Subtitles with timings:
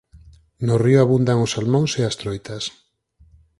[0.67, 2.63] No río abundan os salmóns e as troitas.